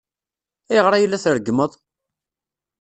[0.69, 1.71] Ayɣer ay la treggmeḍ?